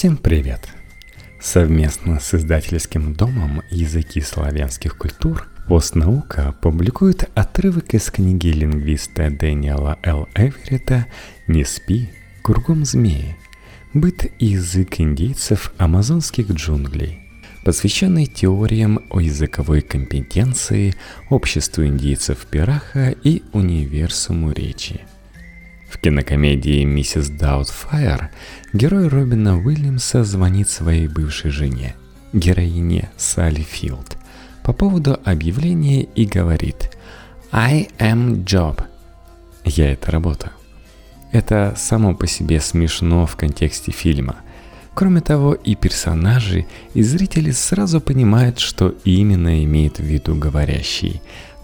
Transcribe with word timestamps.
Всем 0.00 0.16
привет! 0.16 0.66
Совместно 1.42 2.20
с 2.20 2.32
издательским 2.32 3.12
домом 3.12 3.60
«Языки 3.68 4.22
славянских 4.22 4.96
культур» 4.96 5.46
Постнаука 5.68 6.54
публикует 6.62 7.28
отрывок 7.34 7.92
из 7.92 8.10
книги 8.10 8.46
лингвиста 8.46 9.28
Дэниела 9.28 9.98
Л. 10.02 10.26
Эверетта 10.34 11.06
«Не 11.48 11.66
спи, 11.66 12.08
кругом 12.40 12.86
змеи. 12.86 13.36
Быт 13.92 14.24
и 14.38 14.46
язык 14.46 15.00
индейцев 15.00 15.70
амазонских 15.76 16.50
джунглей», 16.50 17.20
посвященный 17.62 18.24
теориям 18.24 19.00
о 19.10 19.20
языковой 19.20 19.82
компетенции, 19.82 20.94
обществу 21.28 21.84
индейцев 21.84 22.46
Пираха 22.46 23.10
и 23.10 23.42
универсуму 23.52 24.52
речи– 24.52 25.02
в 25.90 25.98
кинокомедии 25.98 26.84
«Миссис 26.84 27.28
Даутфайр» 27.28 28.30
герой 28.72 29.08
Робина 29.08 29.58
Уильямса 29.58 30.22
звонит 30.22 30.70
своей 30.70 31.08
бывшей 31.08 31.50
жене, 31.50 31.96
героине 32.32 33.10
Салли 33.16 33.62
Филд, 33.62 34.16
по 34.62 34.72
поводу 34.72 35.18
объявления 35.24 36.04
и 36.04 36.26
говорит 36.26 36.96
«I 37.50 37.88
am 37.98 38.44
job». 38.44 38.84
«Я— 39.64 39.92
это 39.94 40.12
работа». 40.12 40.52
Это 41.32 41.74
само 41.76 42.14
по 42.14 42.26
себе 42.26 42.60
смешно 42.60 43.26
в 43.26 43.36
контексте 43.36 43.90
фильма. 43.90 44.36
Кроме 44.94 45.20
того, 45.20 45.54
и 45.54 45.74
персонажи, 45.74 46.66
и 46.94 47.02
зрители 47.02 47.50
сразу 47.50 48.00
понимают, 48.00 48.58
что 48.58 48.94
именно 49.04 49.64
имеет 49.64 49.98
в 49.98 50.04
виду 50.04 50.34
говорящий, 50.36 51.20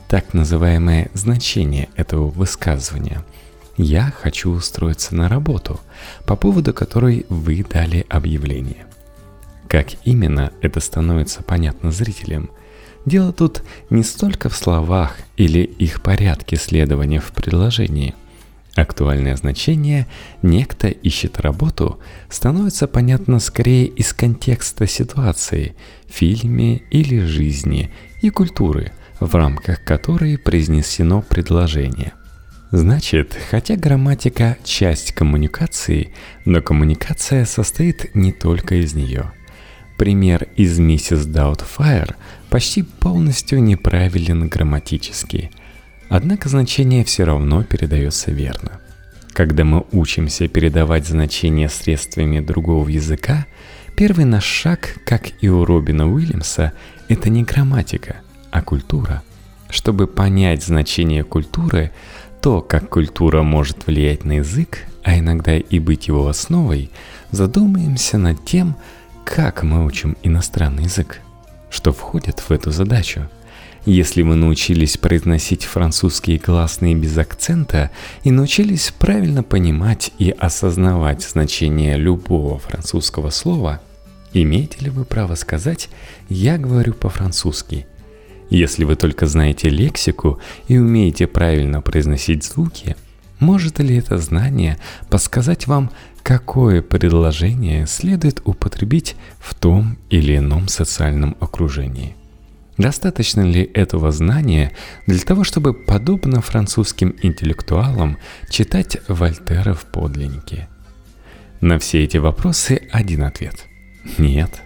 так 0.09 0.35
называемое 0.35 1.11
значение 1.15 1.89
этого 1.97 2.29
высказывания– 2.29 3.25
я 3.77 4.13
хочу 4.23 4.51
устроиться 4.51 5.15
на 5.15 5.29
работу, 5.29 5.81
по 6.25 6.37
поводу 6.37 6.73
которой 6.73 7.27
вы 7.29 7.65
дали 7.69 8.07
объявление. 8.09 8.87
Как 9.69 9.89
именно 10.05 10.53
это 10.63 10.81
становится 10.81 11.43
понятно 11.43 11.91
зрителям? 11.91 12.51
Дело 13.05 13.33
тут 13.33 13.63
не 13.91 14.03
столько 14.03 14.49
в 14.49 14.57
словах 14.57 15.17
или 15.37 15.61
их 15.61 16.03
порядке 16.03 16.57
следования 16.57 17.21
в 17.21 17.33
предложении. 17.33 18.15
Актуальное 18.75 19.37
значение 19.37 20.07
«некто 20.43 20.89
ищет 20.89 21.41
работу» 21.41 21.99
становится 22.29 22.87
понятно 22.87 23.39
скорее 23.41 23.87
из 23.87 24.13
контекста 24.13 24.87
ситуации, 24.87 25.75
фильме 26.09 26.83
или 26.91 27.21
жизни 27.21 27.91
и 28.23 28.31
культуры, 28.31 28.93
в 29.19 29.35
рамках 29.35 29.83
которой 29.85 30.37
произнесено 30.37 31.23
предложение– 31.23 32.13
Значит, 32.73 33.39
хотя 33.51 33.77
грамматика– 33.77 34.57
часть 34.65 35.13
коммуникации, 35.13 36.13
но 36.45 36.61
коммуникация 36.61 37.45
состоит 37.45 38.13
не 38.15 38.33
только 38.33 38.77
из 38.77 38.93
нее. 38.95 39.31
Пример 39.97 40.49
из 40.57 40.79
«Миссис 40.79 41.27
Даутфайр» 41.27 42.17
почти 42.51 42.83
полностью 42.83 43.63
неправилен 43.63 44.49
грамматически, 44.49 45.53
однако 46.09 46.49
значение 46.49 47.05
все 47.05 47.25
равно 47.25 47.63
передается 47.63 48.33
верно. 48.33 48.81
Когда 49.33 49.65
мы 49.65 49.85
учимся 49.93 50.49
передавать 50.49 51.07
значения 51.07 51.69
средствами 51.69 52.41
другого 52.41 52.89
языка, 52.89 53.47
первый 53.97 54.25
наш 54.25 54.45
шаг, 54.45 54.97
как 55.07 55.29
и 55.41 55.49
у 55.49 55.65
Робина 55.65 56.11
Уильямса, 56.13 56.73
это 57.09 57.31
не 57.31 57.45
грамматика, 57.45 58.17
а 58.51 58.61
культура. 58.61 59.23
Чтобы 59.71 60.09
понять 60.09 60.65
значение 60.65 61.23
культуры– 61.23 61.93
то, 62.47 62.63
как 62.63 62.91
культура 62.91 63.43
может 63.43 63.89
влиять 63.89 64.25
на 64.25 64.35
язык, 64.35 64.85
а 65.03 65.19
иногда 65.19 65.57
и 65.57 65.81
быть 65.81 66.07
его 66.07 66.29
основой, 66.29 66.91
задумаемся 67.33 68.19
над 68.19 68.45
тем, 68.45 68.77
как 69.25 69.65
мы 69.65 69.85
учим 69.85 70.17
иностранный 70.23 70.85
язык, 70.85 71.23
что 71.71 71.93
входит 71.93 72.39
в 72.39 72.53
эту 72.53 72.71
задачу. 72.71 73.29
Если 73.85 74.23
вы 74.23 74.37
научились 74.37 74.97
произносить 74.97 75.65
французские 75.65 76.39
гласные 76.39 76.95
без 76.95 77.19
акцента 77.19 77.91
и 78.23 78.31
научились 78.31 78.95
правильно 78.97 79.43
понимать 79.43 80.13
и 80.21 80.31
осознавать 80.31 81.25
значение 81.25 81.97
любого 81.97 82.61
французского 82.61 83.31
слова, 83.31 83.81
имеете 84.33 84.85
ли 84.85 84.91
вы 84.91 85.05
право 85.05 85.35
сказать 85.35 85.89
«я 86.29 86.59
говорю 86.59 86.95
по-французски» 86.95 87.89
Если 88.51 88.85
вы 88.85 88.95
только 88.95 89.27
знаете 89.27 89.69
лексику 89.69 90.41
и 90.69 90.79
умеете 90.79 91.27
правильно 91.27 91.81
произносить 91.81 92.45
звуки, 92.45 92.97
может 93.41 93.81
ли 93.81 93.97
это 93.97 94.19
знание 94.19 94.79
подсказать 95.11 95.67
вам, 95.67 95.91
какое 96.23 96.81
предложение 96.81 97.87
следует 97.87 98.41
употребить 98.45 99.17
в 99.39 99.55
том 99.55 99.99
или 100.11 100.37
ином 100.37 100.69
социальном 100.69 101.37
окружении? 101.41 102.17
Достаточно 102.79 103.41
ли 103.41 103.63
этого 103.63 104.13
знания 104.13 104.73
для 105.07 105.19
того, 105.19 105.45
чтобы, 105.45 105.73
подобно 105.73 106.41
французским 106.41 107.17
интеллектуалам, 107.23 108.19
читать 108.51 108.99
Вольтера 109.09 109.73
в 109.75 109.87
подлиннике? 109.87 110.69
На 111.61 111.79
все 111.79 112.05
эти 112.05 112.19
вопросы 112.19 112.83
один 112.93 113.25
ответ– 113.25 113.65
нет 114.19 114.63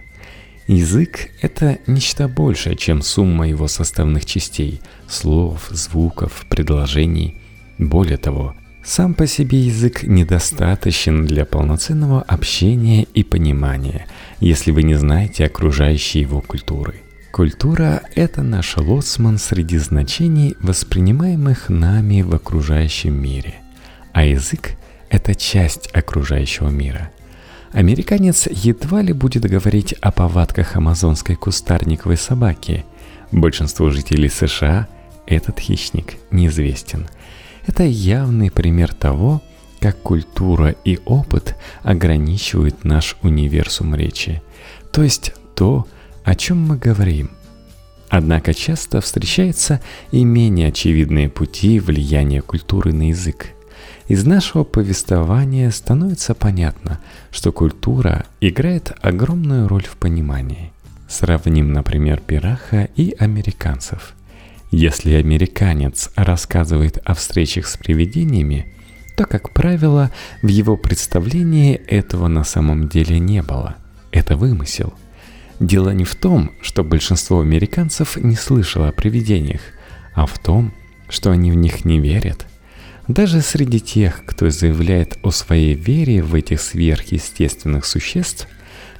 Язык— 0.71 1.31
это 1.41 1.79
нечто 1.85 2.29
большее, 2.29 2.77
чем 2.77 3.01
сумма 3.01 3.45
его 3.45 3.67
составных 3.67 4.25
частей— 4.25 4.79
слов, 5.09 5.67
звуков, 5.69 6.45
предложений. 6.47 7.41
Более 7.77 8.15
того, 8.15 8.55
сам 8.81 9.13
по 9.13 9.27
себе 9.27 9.59
язык 9.59 10.03
недостаточен 10.03 11.25
для 11.25 11.43
полноценного 11.43 12.21
общения 12.21 13.03
и 13.03 13.21
понимания, 13.21 14.07
если 14.39 14.71
вы 14.71 14.83
не 14.83 14.95
знаете 14.95 15.43
окружающей 15.45 16.21
его 16.21 16.39
культуры. 16.39 17.01
Культура— 17.33 18.03
это 18.15 18.41
наш 18.41 18.77
лоцман 18.77 19.39
среди 19.39 19.77
значений, 19.77 20.55
воспринимаемых 20.61 21.67
нами 21.67 22.21
в 22.21 22.33
окружающем 22.33 23.21
мире, 23.21 23.55
а 24.13 24.23
язык— 24.23 24.77
это 25.09 25.35
часть 25.35 25.89
окружающего 25.91 26.69
мира— 26.69 27.11
Американец 27.73 28.47
едва 28.51 29.01
ли 29.01 29.13
будет 29.13 29.43
говорить 29.43 29.93
о 30.01 30.11
повадках 30.11 30.75
амазонской 30.75 31.35
кустарниковой 31.35 32.17
собаки. 32.17 32.83
Большинству 33.31 33.89
жителей 33.91 34.27
США 34.27 34.87
этот 35.25 35.59
хищник 35.59 36.15
неизвестен. 36.31 37.07
Это 37.65 37.83
явный 37.83 38.51
пример 38.51 38.93
того, 38.93 39.41
как 39.79 40.01
культура 40.01 40.75
и 40.83 40.99
опыт 41.05 41.55
ограничивают 41.81 42.83
наш 42.83 43.15
универсум 43.21 43.95
речи, 43.95 44.41
то 44.91 45.01
есть 45.01 45.33
то, 45.55 45.87
о 46.25 46.35
чем 46.35 46.61
мы 46.61 46.75
говорим. 46.77 47.31
Однако 48.09 48.53
часто 48.53 48.99
встречаются 48.99 49.79
и 50.11 50.25
менее 50.25 50.67
очевидные 50.67 51.29
пути 51.29 51.79
влияния 51.79 52.41
культуры 52.41 52.91
на 52.91 53.09
язык– 53.09 53.47
из 54.11 54.25
нашего 54.25 54.65
повествования 54.65 55.71
становится 55.71 56.35
понятно, 56.35 56.99
что 57.31 57.53
культура 57.53 58.25
играет 58.41 58.91
огромную 59.01 59.69
роль 59.69 59.85
в 59.85 59.95
понимании. 59.95 60.73
Сравним, 61.07 61.71
например, 61.71 62.19
пираха 62.19 62.89
и 62.97 63.15
американцев. 63.17 64.15
Если 64.69 65.13
американец 65.13 66.09
рассказывает 66.17 66.97
о 67.05 67.13
встречах 67.13 67.67
с 67.67 67.77
привидениями, 67.77 68.73
то, 69.15 69.23
как 69.23 69.53
правило, 69.53 70.11
в 70.41 70.47
его 70.47 70.75
представлении 70.75 71.75
этого 71.75 72.27
на 72.27 72.43
самом 72.43 72.89
деле 72.89 73.17
не 73.17 73.41
было. 73.41 73.77
Это 74.11 74.35
вымысел. 74.35 74.93
Дело 75.61 75.91
не 75.91 76.03
в 76.03 76.15
том, 76.15 76.51
что 76.61 76.83
большинство 76.83 77.39
американцев 77.39 78.17
не 78.17 78.35
слышало 78.35 78.89
о 78.89 78.91
привидениях, 78.91 79.61
а 80.13 80.25
в 80.25 80.37
том, 80.37 80.73
что 81.07 81.31
они 81.31 81.49
в 81.49 81.55
них 81.55 81.85
не 81.85 82.01
верят. 82.01 82.45
Даже 83.11 83.41
среди 83.41 83.81
тех, 83.81 84.23
кто 84.25 84.49
заявляет 84.49 85.17
о 85.21 85.31
своей 85.31 85.73
вере 85.73 86.23
в 86.23 86.33
этих 86.33 86.61
сверхъестественных 86.61 87.83
существ, 87.83 88.47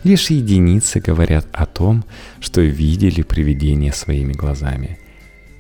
лишь 0.04 0.32
единицы 0.32 1.00
говорят 1.00 1.48
о 1.54 1.66
том, 1.66 2.04
что 2.42 2.60
видели 2.60 3.22
привидения 3.22 3.94
своими 3.94 4.34
глазами. 4.34 5.00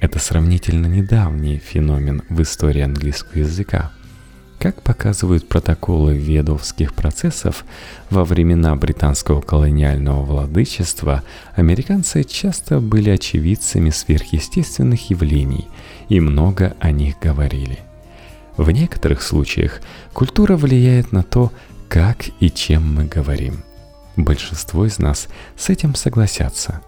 Это 0.02 0.20
сравнительно 0.20 0.88
недавний 0.88 1.60
феномен 1.60 2.24
в 2.28 2.42
истории 2.42 2.82
английского 2.82 3.40
языка. 3.40 3.94
Как 4.60 4.82
показывают 4.82 5.48
протоколы 5.48 6.18
ведовских 6.18 6.94
процессов, 6.94 7.64
во 8.10 8.26
времена 8.26 8.76
британского 8.76 9.40
колониального 9.40 10.26
владычества 10.26 11.24
американцы 11.56 12.26
часто 12.26 12.82
были 12.82 13.12
очевидцами 13.12 13.92
сверхъестественных 13.92 15.10
явлений 15.10 15.70
и 16.10 16.20
много 16.20 16.76
о 16.82 16.92
них 16.92 17.16
говорили– 17.22 17.80
в 18.58 18.70
некоторых 18.72 19.22
случаях 19.22 19.82
культура 20.14 20.58
влияет 20.58 21.12
на 21.12 21.24
то, 21.24 21.52
как 21.90 22.18
и 22.40 22.50
чем 22.50 22.96
мы 22.96 23.06
говорим. 23.06 23.64
Большинство 24.16 24.86
из 24.86 25.00
нас 25.00 25.28
с 25.58 25.70
этим 25.70 25.96
согласятся. 25.96 26.82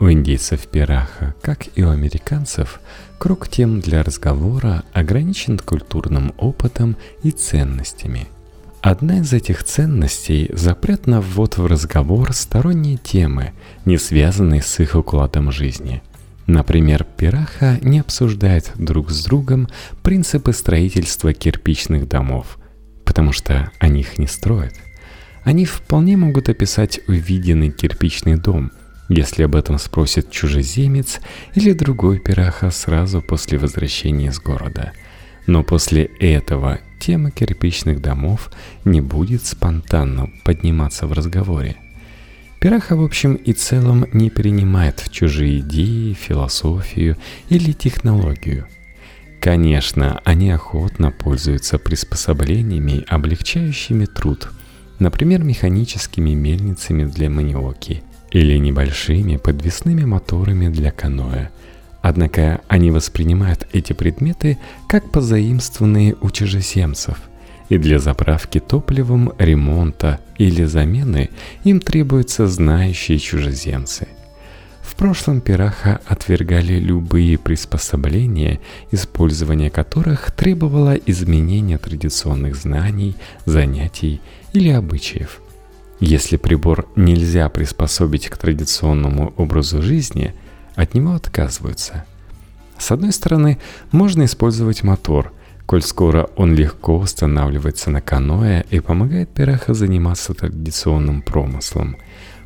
У 0.00 0.10
индейцев 0.10 0.66
Пираха, 0.66 1.34
как 1.40 1.66
и 1.76 1.82
у 1.82 1.90
американцев, 1.90 2.80
круг 3.18 3.48
тем 3.48 3.80
для 3.80 4.02
разговора 4.02 4.82
ограничен 4.92 5.58
культурным 5.58 6.34
опытом 6.36 6.96
и 7.22 7.30
ценностями. 7.30 8.28
Одна 8.80 9.20
из 9.20 9.32
этих 9.32 9.64
ценностей– 9.64 10.50
запрет 10.52 11.06
на 11.06 11.22
ввод 11.22 11.56
в 11.56 11.64
разговор 11.64 12.34
сторонние 12.34 12.98
темы, 12.98 13.52
не 13.86 13.96
связанные 13.96 14.60
с 14.60 14.78
их 14.78 14.94
укладом 14.94 15.50
жизни. 15.50 16.02
Например, 16.46 17.04
пираха 17.04 17.78
не 17.80 18.00
обсуждает 18.00 18.72
друг 18.76 19.10
с 19.10 19.24
другом 19.24 19.68
принципы 20.02 20.52
строительства 20.52 21.32
кирпичных 21.32 22.06
домов, 22.06 22.58
потому 23.04 23.32
что 23.32 23.70
они 23.78 24.00
их 24.00 24.18
не 24.18 24.26
строят. 24.26 24.74
Они 25.42 25.64
вполне 25.64 26.16
могут 26.16 26.48
описать 26.48 27.00
увиденный 27.06 27.70
кирпичный 27.70 28.36
дом, 28.36 28.72
если 29.08 29.42
об 29.42 29.54
этом 29.54 29.78
спросит 29.78 30.30
чужеземец 30.30 31.20
или 31.54 31.72
другой 31.72 32.18
пираха 32.18 32.70
сразу 32.70 33.22
после 33.22 33.58
возвращения 33.58 34.28
из 34.28 34.38
города. 34.38 34.92
Но 35.46 35.62
после 35.62 36.04
этого 36.20 36.80
тема 37.00 37.30
кирпичных 37.30 38.00
домов 38.00 38.50
не 38.84 39.02
будет 39.02 39.44
спонтанно 39.44 40.30
подниматься 40.44 41.06
в 41.06 41.12
разговоре. 41.12 41.76
Пираха 42.64 42.96
в 42.96 43.02
общем 43.02 43.34
и 43.34 43.52
целом 43.52 44.06
не 44.14 44.30
принимает 44.30 45.04
чужие 45.10 45.60
идеи, 45.60 46.14
философию 46.14 47.18
или 47.50 47.72
технологию. 47.72 48.66
Конечно, 49.38 50.22
они 50.24 50.50
охотно 50.50 51.10
пользуются 51.10 51.78
приспособлениями, 51.78 53.04
облегчающими 53.06 54.06
труд, 54.06 54.48
например, 54.98 55.44
механическими 55.44 56.30
мельницами 56.30 57.04
для 57.04 57.28
маниоки 57.28 58.02
или 58.30 58.56
небольшими 58.56 59.36
подвесными 59.36 60.06
моторами 60.06 60.70
для 60.70 60.90
каноэ– 60.90 61.50
Однако 62.04 62.60
они 62.68 62.90
воспринимают 62.90 63.66
эти 63.72 63.94
предметы 63.94 64.58
как 64.90 65.10
позаимствованные 65.10 66.14
у 66.20 66.30
чужеземцев, 66.30 67.18
и 67.68 67.78
для 67.78 67.98
заправки 67.98 68.60
топливом, 68.60 69.32
ремонта 69.38 70.20
или 70.38 70.64
замены 70.64 71.30
им 71.64 71.80
требуются 71.80 72.46
знающие 72.46 73.18
чужеземцы. 73.18 74.08
В 74.82 74.96
прошлом 74.96 75.40
пираха 75.40 76.00
отвергали 76.06 76.74
любые 76.74 77.38
приспособления, 77.38 78.60
использование 78.90 79.70
которых 79.70 80.30
требовало 80.30 80.94
изменения 80.94 81.78
традиционных 81.78 82.54
знаний, 82.54 83.16
занятий 83.46 84.20
или 84.52 84.68
обычаев. 84.68 85.40
Если 86.00 86.36
прибор 86.36 86.86
нельзя 86.96 87.48
приспособить 87.48 88.28
к 88.28 88.36
традиционному 88.36 89.32
образу 89.36 89.82
жизни– 89.82 90.34
от 90.74 90.94
него 90.94 91.14
отказываются. 91.14 92.04
С 92.78 92.90
одной 92.90 93.12
стороны, 93.12 93.58
можно 93.92 94.24
использовать 94.24 94.82
мотор, 94.82 95.32
коль 95.66 95.82
скоро 95.82 96.28
он 96.36 96.54
легко 96.54 96.98
устанавливается 96.98 97.90
на 97.90 98.00
каноэ 98.00 98.64
и 98.70 98.80
помогает 98.80 99.30
Пираха 99.30 99.74
заниматься 99.74 100.34
традиционным 100.34 101.22
промыслом. 101.22 101.96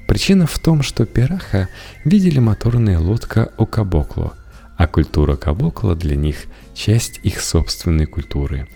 Причина 0.07 0.47
в 0.47 0.59
том, 0.59 0.83
что 0.83 1.05
Пираха 1.05 1.69
видели 2.05 2.39
моторная 2.39 2.99
лодка 2.99 3.53
у 3.59 3.67
Кабокло, 3.67 4.35
а 4.77 4.87
культура 4.87 5.37
Кабокла 5.37 5.95
для 5.95 6.17
них– 6.17 6.45
часть 6.75 7.21
их 7.25 7.41
собственной 7.41 8.07
культуры. 8.07 8.69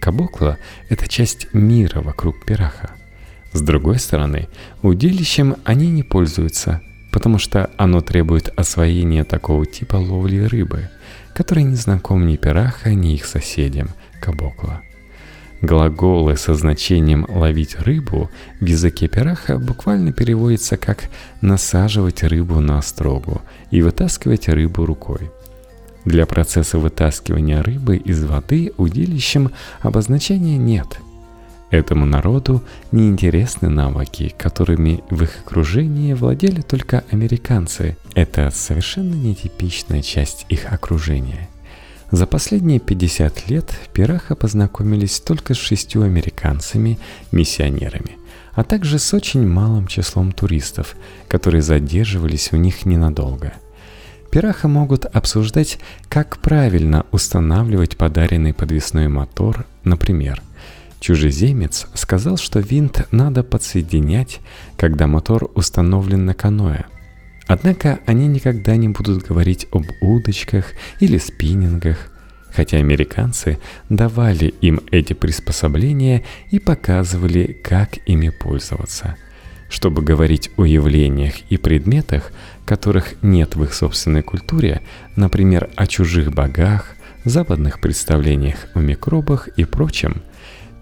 Кабокла– 0.00 0.58
это 0.88 1.08
часть 1.08 1.52
мира 1.52 2.00
вокруг 2.00 2.46
Пираха. 2.46 2.92
С 3.52 3.60
другой 3.60 3.98
стороны, 3.98 4.48
удилищем 4.82 5.56
они 5.64 5.90
не 5.90 6.02
пользуются– 6.02 6.80
потому 7.12 7.38
что 7.38 7.70
оно 7.76 8.00
требует 8.00 8.48
освоения 8.58 9.22
такого 9.22 9.66
типа 9.66 9.96
ловли 9.96 10.40
рыбы, 10.40 10.88
который 11.34 11.64
не 11.64 11.76
знаком 11.76 12.26
ни 12.26 12.36
пираха, 12.36 12.94
ни 12.94 13.14
их 13.14 13.24
соседям, 13.24 13.90
кабокла. 14.20 14.82
Глаголы 15.60 16.36
со 16.36 16.54
значением 16.54 17.24
«ловить 17.28 17.76
рыбу» 17.78 18.30
в 18.60 18.64
языке 18.64 19.06
пираха 19.06 19.58
буквально 19.58 20.12
переводятся 20.12 20.76
как 20.76 21.04
«насаживать 21.40 22.24
рыбу 22.24 22.60
на 22.60 22.78
острогу» 22.78 23.42
и 23.70 23.80
«вытаскивать 23.80 24.48
рыбу 24.48 24.84
рукой». 24.84 25.30
Для 26.04 26.26
процесса 26.26 26.78
вытаскивания 26.78 27.62
рыбы 27.62 27.96
из 27.96 28.24
воды 28.24 28.72
удилищем 28.76 29.52
обозначения 29.82 30.58
нет– 30.58 30.98
Этому 31.72 32.04
народу 32.04 32.62
неинтересны 32.92 33.70
навыки, 33.70 34.34
которыми 34.36 35.02
в 35.08 35.22
их 35.22 35.38
окружении 35.38 36.12
владели 36.12 36.60
только 36.60 37.02
американцы. 37.10 37.96
Это 38.14 38.50
совершенно 38.50 39.14
нетипичная 39.14 40.02
часть 40.02 40.46
их 40.48 40.72
окружения. 40.72 41.48
За 42.10 42.26
последние 42.26 42.78
50 42.78 43.48
лет 43.48 43.72
Пираха 43.94 44.34
познакомились 44.34 45.20
только 45.20 45.54
с 45.54 45.56
шестью 45.56 46.02
американцами, 46.02 46.98
миссионерами, 47.30 48.18
а 48.52 48.64
также 48.64 48.98
с 48.98 49.14
очень 49.14 49.46
малым 49.46 49.86
числом 49.86 50.32
туристов, 50.32 50.94
которые 51.28 51.62
задерживались 51.62 52.52
у 52.52 52.56
них 52.56 52.84
ненадолго. 52.84 53.54
Пираха 54.30 54.68
могут 54.68 55.06
обсуждать, 55.06 55.78
как 56.08 56.38
правильно 56.38 57.06
устанавливать 57.12 57.96
подаренный 57.96 58.52
подвесной 58.52 59.08
мотор, 59.08 59.64
например– 59.84 60.42
Чужеземец 61.02 61.88
сказал, 61.94 62.36
что 62.36 62.60
винт 62.60 63.08
надо 63.10 63.42
подсоединять, 63.42 64.38
когда 64.76 65.08
мотор 65.08 65.50
установлен 65.56 66.26
на 66.26 66.32
каноэ. 66.32 66.84
Однако 67.46 68.00
они 68.06 68.28
никогда 68.28 68.76
не 68.76 68.88
будут 68.88 69.26
говорить 69.26 69.66
об 69.72 69.84
удочках 70.00 70.72
или 71.00 71.18
спиннингах, 71.18 72.10
хотя 72.50 72.78
американцы 72.78 73.58
давали 73.88 74.46
им 74.60 74.80
эти 74.90 75.12
приспособления 75.12 76.24
и 76.50 76.58
показывали, 76.58 77.58
как 77.62 77.98
ими 78.06 78.30
пользоваться. 78.30 79.16
Чтобы 79.68 80.02
говорить 80.02 80.50
о 80.56 80.64
явлениях 80.64 81.34
и 81.48 81.56
предметах, 81.56 82.30
которых 82.66 83.14
нет 83.22 83.56
в 83.56 83.64
их 83.64 83.72
собственной 83.74 84.22
культуре, 84.22 84.82
например, 85.16 85.70
о 85.76 85.86
чужих 85.86 86.32
богах, 86.32 86.94
западных 87.24 87.80
представлениях 87.80 88.66
о 88.74 88.80
микробах 88.80 89.48
и 89.48 89.64
прочем– 89.64 90.22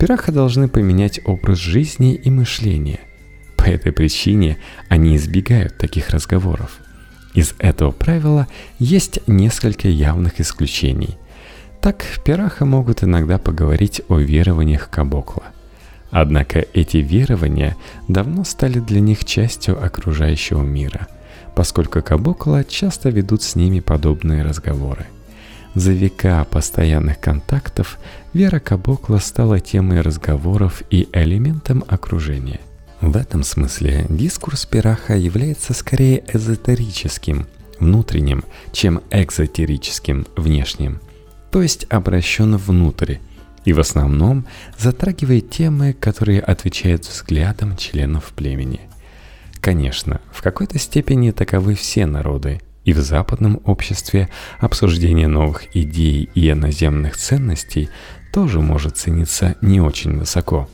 Пираха 0.01 0.33
должны 0.33 0.67
поменять 0.67 1.21
образ 1.27 1.59
жизни 1.59 2.15
и 2.15 2.31
мышления. 2.31 3.01
Этой 3.71 3.93
причине 3.93 4.59
они 4.89 5.17
избегают 5.17 5.79
таких 5.79 6.11
разговоров. 6.11 6.81
Из 7.35 7.55
этого 7.59 7.93
правила 7.93 8.49
есть 8.81 9.21
несколько 9.29 9.87
явных 9.87 10.41
исключений. 10.41 11.17
Так, 11.81 12.05
пираха 12.25 12.65
могут 12.65 13.05
иногда 13.05 13.39
поговорить 13.39 14.03
о 14.09 14.19
верованиях 14.19 14.91
Кабокла. 14.91 15.45
Однако 16.11 16.67
эти 16.75 16.97
верования 16.97 17.77
давно 18.09 18.43
стали 18.43 18.81
для 18.81 18.99
них 18.99 19.25
частью 19.25 19.83
окружающего 19.83 20.63
мира, 20.63 21.07
поскольку 21.55 22.03
Кабокла 22.03 22.65
часто 22.65 23.11
ведут 23.11 23.43
с 23.43 23.55
ними 23.55 23.79
подобные 23.79 24.43
разговоры– 24.43 25.07
за 25.75 25.93
века 25.93 26.45
постоянных 26.51 27.21
контактов 27.21 27.99
вера 28.33 28.59
Кабокла 28.59 29.19
стала 29.19 29.61
темой 29.61 30.01
разговоров 30.01 30.83
и 30.91 31.09
элементом 31.13 31.85
окружения. 31.87 32.59
В 33.01 33.17
этом 33.17 33.43
смысле 33.43 34.07
дискурс 34.09 34.67
Пираха 34.67 35.17
является 35.17 35.73
скорее 35.75 36.23
эзотерическим, 36.33 37.47
внутренним, 37.79 38.45
чем 38.73 39.03
экзотерическим, 39.11 40.27
внешним, 40.37 41.01
то 41.51 41.63
есть 41.63 41.87
обращен 41.89 42.57
внутрь, 42.57 43.17
и 43.65 43.73
в 43.73 43.81
основном 43.81 44.47
затрагивает 44.79 45.51
темы, 45.51 45.93
которые 45.93 46.41
отвечают 46.41 47.05
взглядам 47.07 47.77
членов 47.77 48.33
племени. 48.35 48.81
Конечно, 49.61 50.21
в 50.33 50.43
какой-то 50.43 50.79
степени 50.79 51.31
таковы 51.31 51.75
все 51.75 52.07
народы– 52.07 52.61
и 52.85 52.93
в 52.93 52.99
западном 52.99 53.61
обществе 53.65 54.29
обсуждение 54.59 55.29
новых 55.29 55.77
идей 55.77 56.31
и 56.35 56.51
иноземных 56.51 57.17
ценностей 57.17 57.89
тоже 58.33 58.61
может 58.61 58.97
цениться 58.97 59.57
не 59.61 59.81
очень 59.81 60.19
высоко. 60.19 60.69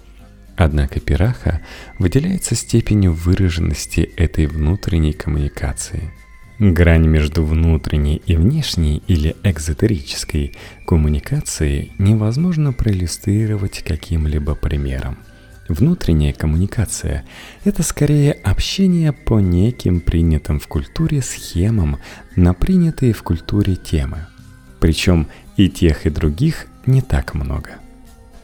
Однако 0.57 1.01
пираха 1.01 1.61
выделяется 1.99 2.55
степенью 2.55 3.13
выраженности 3.13 4.01
этой 4.17 4.47
внутренней 4.47 5.13
коммуникации. 5.13 6.11
Грань 6.59 7.07
между 7.07 7.45
внутренней 7.45 8.23
и 8.25 8.35
внешней 8.35 9.03
или 9.07 9.37
экзотерической 9.43 10.57
коммуникацией 10.87 11.93
невозможно 11.99 12.73
проиллюстрировать 12.73 13.83
каким-либо 13.83 14.55
примером. 14.55 15.19
Внутренняя 15.69 16.33
коммуникация– 16.33 17.27
это 17.65 17.83
скорее 17.83 18.33
общение 18.33 19.13
по 19.13 19.41
неким 19.41 20.01
принятым 20.01 20.59
в 20.59 20.69
культуре 20.69 21.21
схемам 21.21 21.99
на 22.37 22.55
принятые 22.55 23.13
в 23.13 23.23
культуре 23.23 23.77
темы. 23.77 24.27
Причем 24.81 25.27
и 25.57 25.69
тех, 25.69 26.07
и 26.07 26.11
других 26.11 26.69
не 26.87 27.03
так 27.03 27.35
много. 27.35 27.73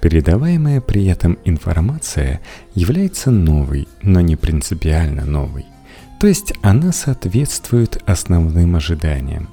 Передаваемая 0.02 0.80
при 0.80 1.06
этом 1.06 1.38
информация 1.44 2.40
является 2.74 3.30
новой, 3.30 3.86
но 4.02 4.20
не 4.20 4.34
принципиально 4.34 5.24
новой. 5.24 5.64
То 6.18 6.26
есть 6.26 6.52
она 6.60 6.90
соответствует 6.90 8.02
основным 8.04 8.74
ожиданиям. 8.74 9.48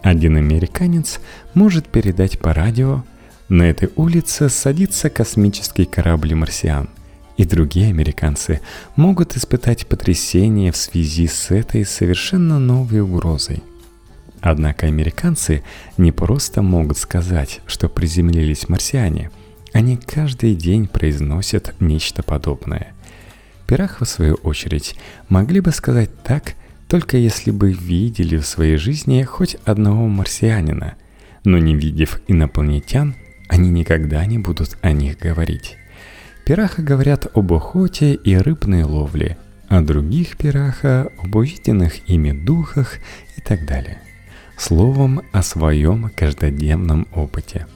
Один 0.00 0.38
американец 0.38 1.20
может 1.52 1.86
передать 1.86 2.38
по 2.38 2.54
радио 2.54 3.04
На 3.50 3.64
этой 3.64 3.90
улице 3.96 4.48
садится 4.48 5.10
космический 5.10 5.84
корабль 5.84 6.34
«Марсиан», 6.34 6.88
и 7.36 7.44
другие 7.44 7.88
американцы 7.88 8.60
могут 8.96 9.36
испытать 9.36 9.86
потрясение 9.86 10.72
в 10.72 10.76
связи 10.76 11.26
с 11.26 11.50
этой 11.50 11.84
совершенно 11.84 12.58
новой 12.58 13.00
угрозой. 13.00 13.62
Однако 14.40 14.86
американцы 14.86 15.62
не 15.98 16.12
просто 16.12 16.62
могут 16.62 16.96
сказать, 16.96 17.60
что 17.66 17.88
приземлились 17.88 18.68
марсиане, 18.68 19.30
они 19.72 19.96
каждый 19.96 20.54
день 20.54 20.86
произносят 20.86 21.74
нечто 21.80 22.22
подобное. 22.22 22.92
Пирах, 23.66 24.00
в 24.00 24.04
свою 24.04 24.34
очередь, 24.34 24.96
могли 25.28 25.60
бы 25.60 25.70
сказать 25.70 26.10
так, 26.24 26.54
только 26.88 27.16
если 27.16 27.52
бы 27.52 27.72
видели 27.72 28.36
в 28.36 28.46
своей 28.46 28.76
жизни 28.76 29.22
хоть 29.22 29.56
одного 29.64 30.08
марсианина, 30.08 30.94
но 31.44 31.58
не 31.58 31.76
видев 31.76 32.20
инопланетян, 32.26 33.14
они 33.48 33.68
никогда 33.70 34.26
не 34.26 34.38
будут 34.38 34.76
о 34.82 34.92
них 34.92 35.18
говорить. 35.18 35.76
Пираха 36.44 36.82
говорят 36.82 37.28
об 37.32 37.52
охоте 37.52 38.14
и 38.14 38.34
рыбной 38.36 38.82
ловле, 38.82 39.38
а 39.68 39.82
других 39.82 40.36
пираха 40.36 41.08
об 41.22 41.36
увиденных 41.36 42.08
ими 42.08 42.32
духах 42.32 42.96
и 43.36 43.40
так 43.40 43.66
далее. 43.66 43.98
Словом, 44.56 45.22
о 45.32 45.42
своем 45.42 46.10
каждодневном 46.14 47.06
опыте. 47.14 47.66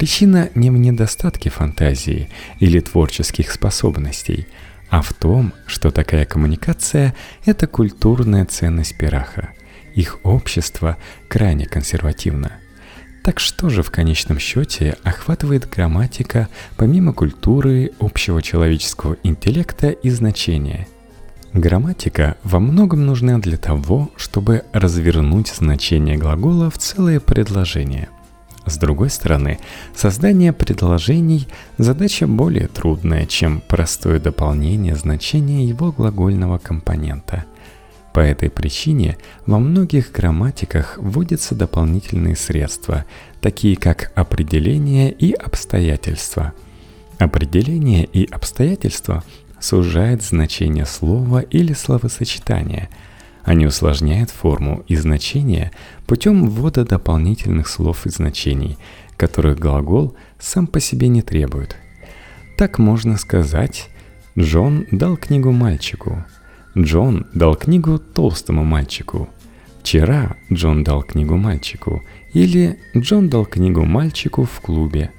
Причина 0.00 0.48
не 0.54 0.70
в 0.70 0.78
недостатке 0.78 1.50
фантазии 1.50 2.30
или 2.58 2.80
творческих 2.80 3.52
способностей, 3.52 4.46
а 4.88 5.02
в 5.02 5.12
том, 5.12 5.52
что 5.66 5.90
такая 5.90 6.24
коммуникация– 6.24 7.14
это 7.44 7.66
культурная 7.66 8.46
ценность 8.46 8.96
пираха. 8.96 9.50
Их 9.94 10.18
общество 10.22 10.96
крайне 11.28 11.66
консервативно– 11.66 12.52
так 13.22 13.38
что 13.40 13.68
же 13.68 13.82
в 13.82 13.90
конечном 13.90 14.38
счете 14.38 14.96
охватывает 15.04 15.68
грамматика 15.68 16.48
помимо 16.78 17.12
культуры, 17.12 17.90
общего 18.00 18.40
человеческого 18.40 19.18
интеллекта 19.22 19.90
и 19.90 20.08
значения? 20.08 20.88
Грамматика 21.52 22.38
во 22.42 22.58
многом 22.58 23.04
нужна 23.04 23.38
для 23.38 23.58
того, 23.58 24.10
чтобы 24.16 24.64
развернуть 24.72 25.48
значение 25.48 26.16
глагола 26.16 26.70
в 26.70 26.78
целое 26.78 27.20
предложение. 27.20 28.08
С 28.66 28.76
другой 28.76 29.10
стороны, 29.10 29.58
создание 29.94 30.52
предложений– 30.52 31.48
задача 31.78 32.26
более 32.26 32.68
трудная, 32.68 33.26
чем 33.26 33.62
простое 33.66 34.20
дополнение 34.20 34.94
значения 34.96 35.64
его 35.64 35.92
глагольного 35.92 36.58
компонента– 36.58 37.44
по 38.12 38.20
этой 38.20 38.50
причине 38.50 39.16
во 39.46 39.58
многих 39.58 40.10
грамматиках 40.10 40.98
вводятся 40.98 41.54
дополнительные 41.54 42.34
средства, 42.34 43.04
такие 43.40 43.76
как 43.76 44.12
определение 44.16 45.12
и 45.12 45.32
обстоятельства. 45.32 46.52
Определение 47.18 48.04
и 48.04 48.28
обстоятельства 48.28 49.22
сужают 49.60 50.22
значение 50.22 50.86
слова 50.86 51.40
или 51.40 51.72
словосочетания. 51.72 52.88
Они 53.44 53.66
усложняют 53.66 54.30
форму 54.30 54.84
и 54.88 54.96
значение 54.96 55.72
путем 56.06 56.48
ввода 56.48 56.84
дополнительных 56.84 57.68
слов 57.68 58.06
и 58.06 58.10
значений, 58.10 58.78
которых 59.16 59.58
глагол 59.58 60.14
сам 60.38 60.66
по 60.66 60.80
себе 60.80 61.08
не 61.08 61.22
требует. 61.22 61.76
Так 62.56 62.78
можно 62.78 63.16
сказать 63.16 63.88
«Джон 64.38 64.86
дал 64.90 65.16
книгу 65.16 65.52
мальчику», 65.52 66.24
Джон 66.78 67.26
дал 67.34 67.56
книгу 67.56 67.98
толстому 67.98 68.64
мальчику. 68.64 69.28
Вчера 69.82 70.36
Джон 70.52 70.84
дал 70.84 71.02
книгу 71.02 71.36
мальчику. 71.36 72.02
Или 72.32 72.78
Джон 72.96 73.28
дал 73.28 73.44
книгу 73.44 73.84
мальчику 73.84 74.44
в 74.44 74.60
клубе. 74.60 75.10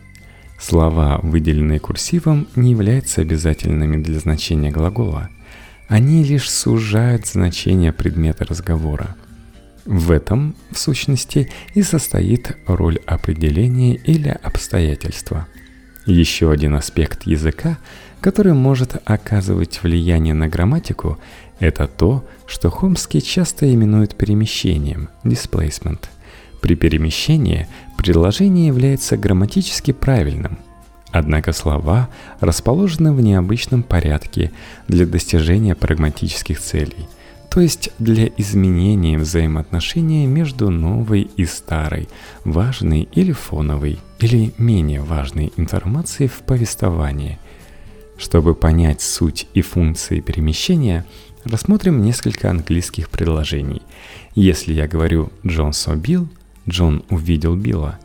Слова, 0.57 1.19
выделенные 1.21 1.79
курсивом, 1.79 2.47
не 2.55 2.71
являются 2.71 3.21
обязательными 3.21 4.01
для 4.01 4.19
значения 4.19 4.71
глагола. 4.71 5.29
Они 5.91 6.23
лишь 6.23 6.49
сужают 6.49 7.27
значение 7.27 7.91
предмета 7.91 8.45
разговора. 8.45 9.17
В 9.83 10.11
этом, 10.11 10.55
в 10.71 10.79
сущности, 10.79 11.51
и 11.73 11.81
состоит 11.81 12.55
роль 12.65 12.99
определения 13.05 13.95
или 13.95 14.29
обстоятельства. 14.29 15.47
Еще 16.05 16.49
один 16.49 16.75
аспект 16.75 17.23
языка, 17.23 17.77
который 18.21 18.53
может 18.53 19.01
оказывать 19.03 19.83
влияние 19.83 20.33
на 20.33 20.47
грамматику, 20.47 21.19
это 21.59 21.89
то, 21.89 22.25
что 22.47 22.69
Хомский 22.69 23.19
часто 23.19 23.69
именует 23.73 24.15
перемещением– 24.15 25.09
displacement. 25.25 26.05
При 26.61 26.75
перемещении 26.75 27.67
предложение 27.97 28.67
является 28.67 29.17
грамматически 29.17 29.91
правильным, 29.91 30.57
однако 31.11 31.53
слова 31.53 32.09
расположены 32.39 33.13
в 33.13 33.21
необычном 33.21 33.83
порядке 33.83 34.51
для 34.87 35.05
достижения 35.05 35.75
прагматических 35.75 36.59
целей, 36.59 37.07
то 37.49 37.59
есть 37.59 37.91
для 37.99 38.27
изменения 38.37 39.17
взаимоотношения 39.17 40.25
между 40.25 40.69
новой 40.69 41.29
и 41.35 41.45
старой, 41.45 42.07
важной 42.45 43.09
или 43.11 43.31
фоновой, 43.31 43.99
или 44.19 44.53
менее 44.57 45.01
важной 45.01 45.51
информацией 45.57 46.29
в 46.29 46.39
повествовании– 46.39 47.39
чтобы 48.21 48.53
понять 48.53 49.01
суть 49.01 49.47
и 49.55 49.61
функции 49.61 50.19
перемещения, 50.19 51.05
рассмотрим 51.43 52.03
несколько 52.03 52.51
английских 52.51 53.09
предложений. 53.09 53.81
Если 54.35 54.73
я 54.73 54.87
говорю 54.87 55.31
«Джон 55.45 55.71
Bill», 55.71 56.27
«Джон 56.69 57.03
увидел 57.09 57.55
Билла», 57.55 57.99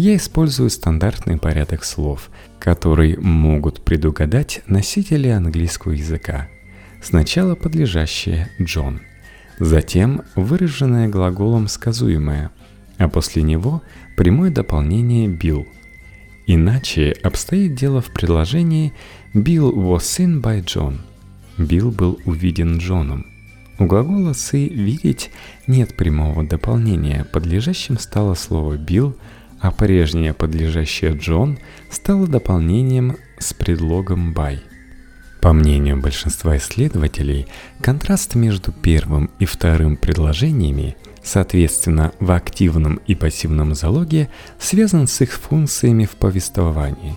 я 0.00 0.16
использую 0.16 0.70
стандартный 0.70 1.36
порядок 1.36 1.84
слов, 1.84 2.30
которые 2.58 3.18
могут 3.18 3.84
предугадать 3.84 4.62
носители 4.66 5.28
английского 5.28 5.92
языка. 5.92 6.48
Сначала 7.02 7.54
подлежащее 7.54 8.50
«Джон», 8.60 9.00
затем 9.58 10.22
выраженное 10.36 11.08
глаголом 11.08 11.68
сказуемое, 11.68 12.50
а 12.96 13.08
после 13.08 13.42
него 13.42 13.82
прямое 14.16 14.50
дополнение 14.50 15.28
«Билл», 15.28 15.66
Иначе 16.46 17.14
обстоит 17.22 17.76
дело 17.76 18.00
в 18.00 18.10
предложении 18.12 18.92
«Bill 19.34 19.72
was 19.72 20.00
seen 20.00 20.42
by 20.42 20.64
John». 20.64 20.98
Билл 21.58 21.92
был 21.92 22.18
увиден 22.24 22.78
Джоном. 22.78 23.24
У 23.78 23.84
глагола 23.84 24.30
«see» 24.30 24.68
«видеть» 24.68 25.30
нет 25.68 25.94
прямого 25.94 26.42
дополнения, 26.42 27.24
подлежащим 27.24 28.00
стало 28.00 28.34
слово 28.34 28.76
«Билл», 28.78 29.14
а 29.60 29.70
прежнее 29.70 30.34
подлежащее 30.34 31.12
«Джон» 31.12 31.58
стало 31.90 32.26
дополнением 32.26 33.16
с 33.38 33.52
предлогом 33.52 34.32
«by». 34.32 34.60
По 35.40 35.52
мнению 35.52 35.96
большинства 35.98 36.56
исследователей, 36.56 37.46
контраст 37.80 38.34
между 38.34 38.72
первым 38.72 39.30
и 39.38 39.44
вторым 39.44 39.96
предложениями– 39.96 40.96
соответственно, 41.22 42.12
в 42.20 42.30
активном 42.32 43.00
и 43.06 43.14
пассивном 43.14 43.74
залоге 43.74 44.28
связан 44.58 45.06
с 45.06 45.20
их 45.20 45.32
функциями 45.32 46.04
в 46.04 46.12
повествовании. 46.12 47.16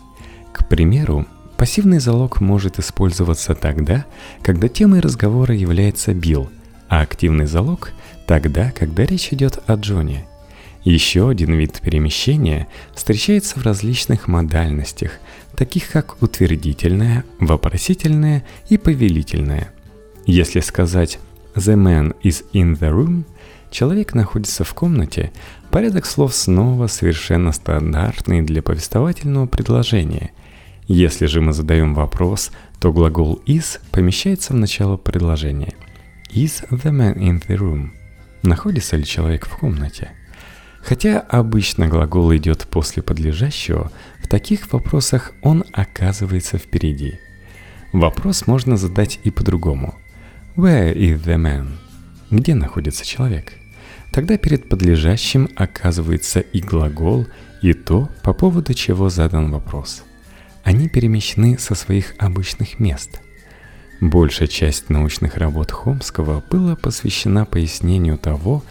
К 0.51 0.67
примеру, 0.67 1.25
пассивный 1.57 2.00
залог 2.00 2.41
может 2.41 2.79
использоваться 2.79 3.55
тогда, 3.55 4.05
когда 4.41 4.67
темой 4.67 5.00
разговора 5.00 5.55
является 5.55 6.13
Билл, 6.13 6.50
а 6.89 7.01
активный 7.01 7.45
залог– 7.45 7.91
тогда, 8.27 8.71
когда 8.71 9.05
речь 9.05 9.33
идет 9.33 9.59
о 9.67 9.75
Джоне. 9.75 10.25
Еще 10.83 11.29
один 11.29 11.53
вид 11.53 11.79
перемещения 11.81 12.67
встречается 12.93 13.57
в 13.57 13.63
различных 13.63 14.27
модальностях, 14.27 15.13
таких 15.55 15.89
как 15.89 16.21
утвердительное, 16.21 17.23
вопросительное 17.39 18.43
и 18.67 18.77
повелительное. 18.77 19.71
Если 20.25 20.59
сказать 20.59 21.19
«The 21.55 21.75
man 21.75 22.15
is 22.21 22.43
in 22.51 22.77
the 22.77 22.91
room», 22.91 23.23
человек 23.71 24.13
находится 24.13 24.65
в 24.65 24.73
комнате, 24.73 25.31
порядок 25.71 26.05
слов 26.05 26.35
снова 26.35 26.87
совершенно 26.87 27.53
стандартный 27.53 28.41
для 28.41 28.61
повествовательного 28.61 29.47
предложения. 29.47 30.31
Если 30.87 31.27
же 31.27 31.39
мы 31.39 31.53
задаем 31.53 31.93
вопрос, 31.93 32.51
то 32.81 32.91
глагол 32.91 33.41
is 33.45 33.79
помещается 33.91 34.51
в 34.51 34.57
начало 34.57 34.97
предложения. 34.97 35.73
Is 36.33 36.67
the 36.69 36.91
man 36.91 37.15
in 37.15 37.41
the 37.47 37.57
room? 37.57 37.91
Находится 38.41 38.97
ли 38.97 39.05
человек 39.05 39.47
в 39.47 39.57
комнате? 39.57 40.11
Хотя 40.83 41.19
обычно 41.21 41.87
глагол 41.87 42.35
идет 42.35 42.67
после 42.69 43.01
подлежащего, 43.01 43.91
в 44.21 44.27
таких 44.27 44.71
вопросах 44.73 45.31
он 45.41 45.63
оказывается 45.71 46.57
впереди. 46.57 47.19
Вопрос 47.93 48.47
можно 48.47 48.75
задать 48.75 49.19
и 49.23 49.31
по-другому. 49.31 49.95
Where 50.57 50.93
is 50.93 51.23
the 51.23 51.37
man? 51.37 51.77
Где 52.29 52.53
находится 52.53 53.05
человек? 53.05 53.53
Тогда 54.11 54.37
перед 54.37 54.67
подлежащим 54.67 55.49
оказывается 55.55 56.41
и 56.41 56.59
глагол, 56.59 57.27
и 57.61 57.73
то, 57.73 58.09
по 58.21 58.33
поводу 58.33 58.73
чего 58.73 59.09
задан 59.09 59.51
вопрос. 59.51 60.03
Они 60.63 60.89
перемещены 60.89 61.57
со 61.57 61.75
своих 61.75 62.13
обычных 62.19 62.79
мест. 62.79 63.21
Большая 64.01 64.49
часть 64.49 64.89
научных 64.89 65.37
работ 65.37 65.71
Хомского 65.71 66.43
была 66.49 66.75
посвящена 66.75 67.45
пояснению 67.45 68.17
того, 68.17 68.63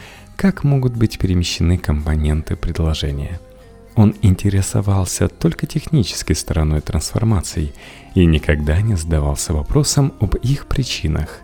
как 0.42 0.64
могут 0.64 0.96
быть 0.96 1.20
перемещены 1.20 1.78
компоненты 1.78 2.56
предложения. 2.56 3.38
он 3.94 4.16
интересовался 4.22 5.28
только 5.28 5.68
технической 5.68 6.34
стороной 6.34 6.80
трансформаций 6.80 7.72
и 8.16 8.26
никогда 8.26 8.80
не 8.80 8.96
задавался 8.96 9.52
вопросом 9.52 10.12
об 10.18 10.34
их 10.34 10.66
причинах, 10.66 11.38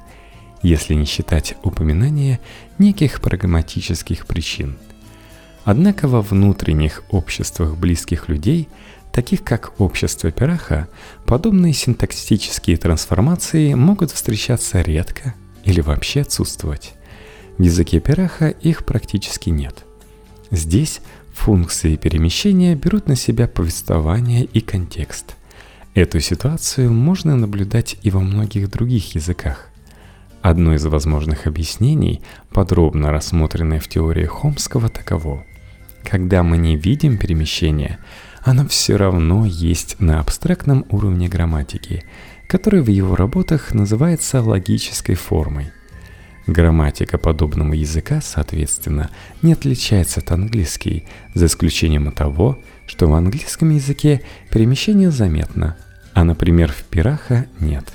если 0.62 0.94
не 0.94 1.04
считать 1.04 1.54
упоминания 1.62 2.40
неких 2.78 3.20
прагматических 3.20 4.26
причин. 4.26 4.76
Однако 5.62 6.08
во 6.08 6.20
внутренних 6.20 7.04
обществах 7.10 7.76
близких 7.76 8.28
людей, 8.28 8.68
таких 9.12 9.44
как 9.44 9.80
общество 9.80 10.32
Пираха, 10.32 10.88
подобные 11.24 11.72
синтаксические 11.72 12.76
трансформации 12.76 13.74
могут 13.74 14.10
встречаться 14.10 14.80
редко 14.80 15.34
или 15.62 15.80
вообще 15.80 16.22
отсутствовать. 16.22 16.97
В 17.58 17.62
языке 17.62 17.98
Пираха 17.98 18.48
их 18.48 18.84
практически 18.84 19.50
нет. 19.50 19.84
Здесь 20.52 21.00
функции 21.34 21.96
перемещения 21.96 22.76
берут 22.76 23.08
на 23.08 23.16
себя 23.16 23.48
повествование 23.48 24.44
и 24.44 24.60
контекст. 24.60 25.34
Эту 25.94 26.20
ситуацию 26.20 26.92
можно 26.92 27.36
наблюдать 27.36 27.96
и 28.02 28.10
во 28.10 28.20
многих 28.20 28.70
других 28.70 29.16
языках. 29.16 29.68
Одно 30.40 30.74
из 30.74 30.86
возможных 30.86 31.48
объяснений, 31.48 32.22
подробно 32.50 33.10
рассмотренное 33.10 33.80
в 33.80 33.88
теории 33.88 34.24
Хомского, 34.24 34.88
таково. 34.88 35.44
Когда 36.04 36.44
мы 36.44 36.56
не 36.58 36.76
видим 36.76 37.18
перемещение, 37.18 37.98
оно 38.42 38.68
все 38.68 38.96
равно 38.96 39.44
есть 39.44 39.98
на 39.98 40.20
абстрактном 40.20 40.86
уровне 40.90 41.28
грамматики, 41.28 42.04
который 42.46 42.82
в 42.82 42.88
его 42.88 43.16
работах 43.16 43.74
называется 43.74 44.40
логической 44.40 45.16
формой. 45.16 45.72
Грамматика 46.48 47.18
подобного 47.18 47.74
языка, 47.74 48.22
соответственно, 48.22 49.10
не 49.42 49.52
отличается 49.52 50.20
от 50.20 50.32
английской, 50.32 51.04
за 51.34 51.44
исключением 51.44 52.10
того, 52.10 52.58
что 52.86 53.06
в 53.06 53.12
английском 53.12 53.68
языке 53.68 54.22
перемещение 54.50 55.10
заметно, 55.10 55.76
а, 56.14 56.24
например, 56.24 56.72
в 56.72 56.84
пираха 56.84 57.44
нет. 57.60 57.92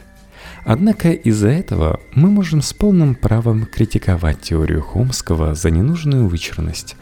Однако 0.65 1.09
из-за 1.09 1.47
этого 1.47 1.99
мы 2.13 2.29
можем 2.29 2.61
с 2.61 2.73
полным 2.73 3.15
правом 3.15 3.65
критиковать 3.65 4.41
теорию 4.41 4.83
Хомского 4.83 5.55
за 5.55 5.71
ненужную 5.71 6.27
вычурность. 6.27 6.95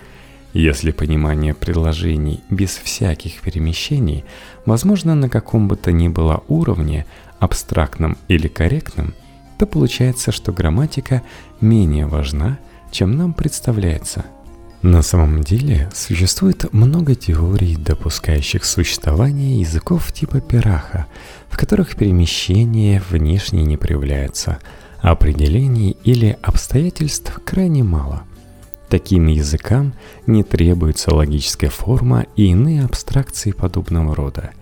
Если 0.54 0.92
понимание 0.92 1.54
предложений 1.54 2.44
без 2.50 2.78
всяких 2.78 3.42
перемещений 3.42 4.24
возможно 4.66 5.16
на 5.16 5.28
каком 5.28 5.68
бы 5.68 5.76
то 5.76 5.92
ни 5.92 6.08
было 6.08 6.46
уровне, 6.48 7.06
абстрактном 7.40 8.18
или 8.30 8.48
корректном, 8.48 9.14
то 9.62 9.68
получается, 9.68 10.32
что 10.32 10.52
грамматика 10.52 11.22
менее 11.62 12.08
важна, 12.08 12.58
чем 12.90 13.16
нам 13.16 13.32
представляется. 13.32 14.26
На 14.82 15.04
самом 15.04 15.44
деле 15.44 15.88
существует 15.94 16.74
много 16.74 17.14
теорий, 17.14 17.76
допускающих 17.76 18.66
существование 18.66 19.60
языков 19.60 20.12
типа 20.14 20.42
пираха, 20.42 21.06
в 21.48 21.60
которых 21.60 21.96
перемещение 21.96 23.04
внешне 23.08 23.64
не 23.64 23.78
проявляется, 23.78 24.58
а 25.00 25.12
определений 25.12 25.96
или 26.04 26.40
обстоятельств 26.42 27.40
крайне 27.46 27.84
мало. 27.84 28.24
Таким 28.90 29.28
языкам 29.28 29.94
не 30.26 30.42
требуется 30.42 31.14
логическая 31.14 31.70
форма 31.70 32.26
и 32.36 32.48
иные 32.48 32.84
абстракции 32.84 33.52
подобного 33.52 34.16
рода– 34.16 34.50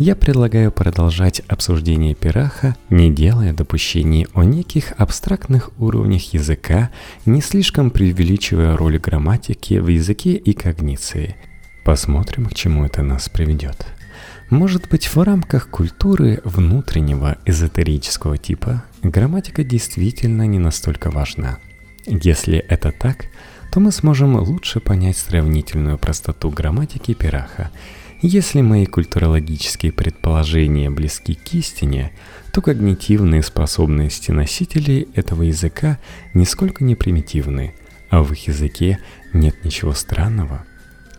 я 0.00 0.16
предлагаю 0.16 0.72
продолжать 0.72 1.42
обсуждение 1.46 2.14
пираха, 2.14 2.74
не 2.88 3.12
делая 3.12 3.52
допущений 3.52 4.26
о 4.32 4.44
неких 4.44 4.94
абстрактных 4.96 5.72
уровнях 5.78 6.32
языка, 6.32 6.88
не 7.26 7.42
слишком 7.42 7.90
преувеличивая 7.90 8.78
роль 8.78 8.98
грамматики 8.98 9.74
в 9.74 9.88
языке 9.88 10.32
и 10.32 10.54
когниции. 10.54 11.36
Посмотрим, 11.84 12.46
к 12.46 12.54
чему 12.54 12.86
это 12.86 13.02
нас 13.02 13.28
приведет. 13.28 13.86
Может 14.48 14.88
быть, 14.88 15.06
в 15.14 15.22
рамках 15.22 15.68
культуры 15.68 16.40
внутреннего 16.44 17.36
эзотерического 17.44 18.38
типа 18.38 18.82
грамматика 19.02 19.64
действительно 19.64 20.46
не 20.46 20.58
настолько 20.58 21.10
важна. 21.10 21.58
Если 22.06 22.56
это 22.56 22.90
так, 22.90 23.26
то 23.70 23.80
мы 23.80 23.92
сможем 23.92 24.36
лучше 24.36 24.80
понять 24.80 25.18
сравнительную 25.18 25.98
простоту 25.98 26.48
грамматики 26.48 27.12
пираха– 27.12 27.70
если 28.22 28.60
мои 28.60 28.84
культурологические 28.84 29.92
предположения 29.92 30.90
близки 30.90 31.34
к 31.34 31.54
истине, 31.54 32.12
то 32.52 32.60
когнитивные 32.60 33.42
способности 33.42 34.30
носителей 34.30 35.08
этого 35.14 35.42
языка 35.42 35.98
нисколько 36.34 36.84
не 36.84 36.96
примитивны, 36.96 37.74
а 38.10 38.22
в 38.22 38.32
их 38.32 38.48
языке 38.48 38.98
нет 39.32 39.64
ничего 39.64 39.94
странного. 39.94 40.64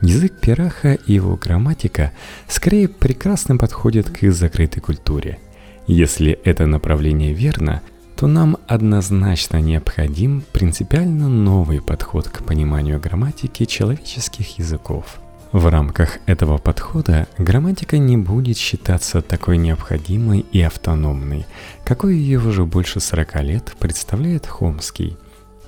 Язык 0.01 0.33
Пираха 0.39 0.93
и 0.93 1.13
его 1.13 1.37
грамматика 1.37 2.11
скорее 2.47 2.87
прекрасно 2.87 3.57
подходят 3.57 4.09
к 4.09 4.21
их 4.23 4.33
закрытой 4.33 4.81
культуре. 4.81 5.39
Если 5.87 6.39
это 6.43 6.67
направление 6.67 7.33
верно, 7.33 7.81
то 8.15 8.27
нам 8.27 8.57
однозначно 8.67 9.59
необходим 9.59 10.43
принципиально 10.51 11.27
новый 11.27 11.81
подход 11.81 12.29
к 12.29 12.43
пониманию 12.43 12.99
грамматики 12.99 13.65
человеческих 13.65 14.59
языков– 14.59 15.19
в 15.51 15.67
рамках 15.67 16.19
этого 16.27 16.57
подхода 16.57 17.27
грамматика 17.37 17.97
не 17.97 18.17
будет 18.17 18.57
считаться 18.57 19.21
такой 19.21 19.57
необходимой 19.57 20.45
и 20.51 20.61
автономной, 20.61 21.45
какой 21.83 22.15
ее 22.15 22.39
уже 22.39 22.65
больше 22.65 22.99
40 22.99 23.43
лет 23.43 23.73
представляет 23.79 24.47
Хомский. 24.47 25.17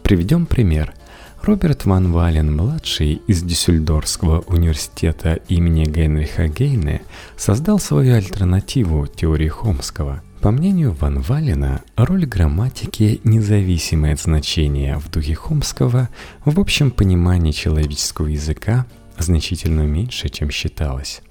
Приведем 0.02 0.46
пример. 0.46 0.94
Роберт 1.42 1.86
Ван 1.86 2.14
Вален-младший 2.14 3.22
из 3.28 3.44
Дюссельдорфского 3.44 4.42
университета 4.48 5.34
имени 5.50 5.84
Генриха 5.84 6.48
Гейне 6.48 7.02
создал 7.36 7.80
свою 7.80 8.16
альтернативу 8.16 9.08
теории 9.08 9.50
Хомского– 9.50 10.22
по 10.44 10.52
мнению 10.52 10.92
Ван 11.00 11.22
Валена, 11.22 11.84
роль 11.96 12.26
грамматики, 12.26 13.22
независимая 13.24 14.12
от 14.12 14.20
значения 14.20 15.00
в 15.00 15.10
духе 15.10 15.36
Хомского, 15.36 16.10
в 16.44 16.60
общем 16.60 16.92
понимании 16.92 17.54
человеческого 17.54 18.28
языка, 18.28 18.86
значительно 19.18 19.82
меньше, 19.82 20.30
чем 20.30 20.50
считалось. 20.50 21.22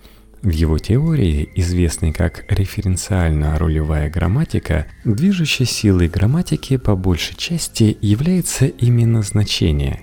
В 0.42 0.50
его 0.50 0.78
теории, 0.78 1.48
известной 1.54 2.12
как 2.12 2.44
референциально-ролевая 2.48 4.10
грамматика, 4.10 4.86
движущей 5.04 5.64
силой 5.64 6.08
грамматики 6.08 6.78
по 6.78 6.96
большей 6.96 7.36
части 7.36 7.96
является 8.00 8.66
именно 8.66 9.22
значение. 9.22 10.02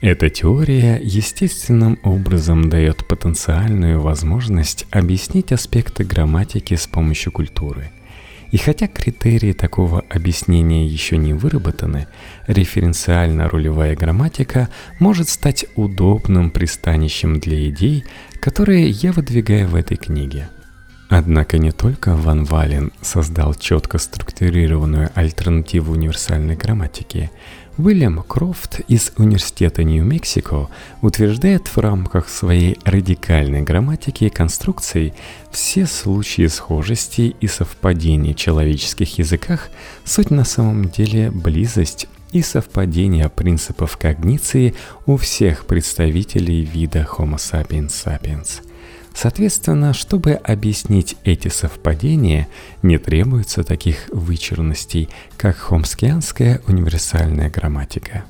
Эта 0.00 0.30
теория 0.30 1.00
естественным 1.02 1.98
образом 2.02 2.68
дает 2.68 3.06
потенциальную 3.06 4.00
возможность 4.00 4.86
объяснить 4.90 5.52
аспекты 5.52 6.04
грамматики 6.04 6.74
с 6.74 6.86
помощью 6.86 7.32
культуры– 7.32 7.90
и 8.50 8.56
хотя 8.56 8.88
критерии 8.88 9.52
такого 9.52 10.04
объяснения 10.08 10.86
еще 10.86 11.16
не 11.16 11.34
выработаны, 11.34 12.06
референциально-рулевая 12.46 13.94
грамматика 13.94 14.68
может 14.98 15.28
стать 15.28 15.66
удобным 15.76 16.50
пристанищем 16.50 17.40
для 17.40 17.68
идей, 17.68 18.04
которые 18.40 18.88
я 18.88 19.12
выдвигаю 19.12 19.68
в 19.68 19.74
этой 19.74 19.96
книге. 19.96 20.48
Однако 21.10 21.58
не 21.58 21.72
только 21.72 22.14
Ван 22.14 22.44
Вален 22.44 22.92
создал 23.00 23.54
четко 23.54 23.98
структурированную 23.98 25.10
альтернативу 25.14 25.92
универсальной 25.92 26.56
грамматике– 26.56 27.30
Уильям 27.78 28.24
Крофт 28.24 28.80
из 28.88 29.12
Университета 29.18 29.84
Нью-Мексико 29.84 30.68
утверждает 31.00 31.68
в 31.68 31.78
рамках 31.78 32.28
своей 32.28 32.76
радикальной 32.84 33.62
грамматики 33.62 34.24
и 34.24 34.30
конструкций 34.30 35.14
все 35.52 35.86
случаи 35.86 36.48
схожести 36.48 37.36
и 37.40 37.46
совпадений 37.46 38.34
в 38.34 38.36
человеческих 38.36 39.18
языках 39.18 39.70
суть 40.04 40.32
на 40.32 40.44
самом 40.44 40.88
деле 40.88 41.30
близость 41.30 42.08
и 42.32 42.42
совпадение 42.42 43.28
принципов 43.28 43.96
когниции 43.96 44.74
у 45.06 45.16
всех 45.16 45.64
представителей 45.64 46.64
вида 46.64 47.06
Homo 47.08 47.36
sapiens 47.36 47.90
sapiens– 47.90 48.60
Соответственно, 49.20 49.94
чтобы 49.94 50.34
объяснить 50.34 51.16
эти 51.24 51.48
совпадения, 51.48 52.46
не 52.84 52.98
требуется 52.98 53.64
таких 53.64 54.08
вычурностей, 54.12 55.08
как 55.36 55.56
хомскианская 55.56 56.60
универсальная 56.68 57.50
грамматика. 57.50 58.22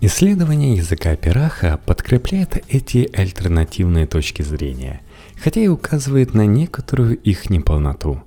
Исследование 0.00 0.74
языка 0.74 1.14
Пираха 1.16 1.78
подкрепляет 1.84 2.64
эти 2.66 3.10
альтернативные 3.14 4.06
точки 4.06 4.40
зрения, 4.40 5.02
хотя 5.38 5.60
и 5.60 5.68
указывает 5.68 6.32
на 6.32 6.46
некоторую 6.46 7.18
их 7.18 7.50
неполноту. 7.50 8.22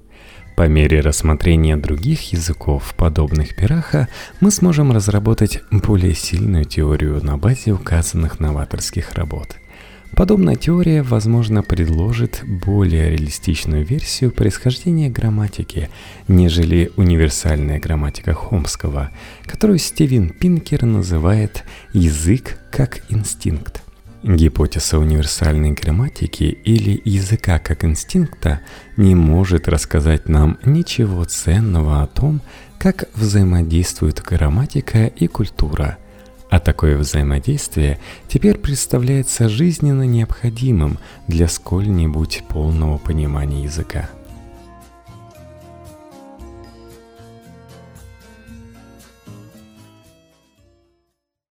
По 0.56 0.68
мере 0.68 1.00
рассмотрения 1.00 1.76
других 1.76 2.34
языков, 2.34 2.94
подобных 2.98 3.56
Пираха, 3.56 4.10
мы 4.42 4.52
сможем 4.52 4.92
разработать 4.92 5.64
более 5.72 6.14
сильную 6.14 6.66
теорию 6.66 7.26
на 7.26 7.40
базе 7.40 7.72
указанных 7.72 8.40
новаторских 8.40 9.14
работ– 9.14 9.56
Подобная 10.16 10.56
теория, 10.56 11.02
возможно, 11.02 11.64
предложит 11.64 12.44
более 12.44 13.12
реалистичную 13.12 13.86
версию 13.86 14.32
происхождения 14.32 15.10
грамматики, 15.10 15.90
нежели 16.28 16.92
универсальная 16.98 17.80
грамматика 17.80 18.34
Хомского, 18.34 19.12
которую 19.46 19.80
Стивен 19.80 20.30
Пинкер 20.30 20.84
называет 20.84 21.64
«язык 21.94 22.58
как 22.70 23.02
инстинкт». 23.10 23.82
Гипотеза 24.22 25.00
универсальной 25.00 25.72
грамматики 25.72 26.44
или 26.44 27.02
языка 27.06 27.58
как 27.58 27.86
инстинкта 27.86 28.60
не 28.98 29.16
может 29.16 29.70
рассказать 29.70 30.28
нам 30.28 30.58
ничего 30.66 31.24
ценного 31.24 32.04
о 32.04 32.08
том, 32.08 32.42
как 32.78 33.06
взаимодействуют 33.16 34.22
грамматика 34.22 35.06
и 35.06 35.28
культура. 35.28 35.98
А 36.50 36.60
такое 36.60 36.98
взаимодействие 36.98 38.00
теперь 38.28 38.58
представляется 38.58 39.50
жизненно 39.50 40.04
необходимым 40.04 40.98
для 41.28 41.48
сколь-нибудь 41.48 42.44
полного 42.50 42.98
понимания 42.98 43.64
языка. 43.64 44.10